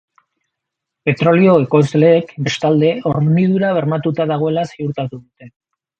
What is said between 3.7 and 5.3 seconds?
bermatuta dagoela ziurtatu